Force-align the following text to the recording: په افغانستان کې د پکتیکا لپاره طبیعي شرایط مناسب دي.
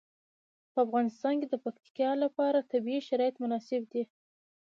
په 0.73 0.77
افغانستان 0.85 1.33
کې 1.39 1.47
د 1.49 1.55
پکتیکا 1.65 2.09
لپاره 2.23 2.67
طبیعي 2.71 3.01
شرایط 3.07 3.35
مناسب 3.43 3.81
دي. 3.93 4.03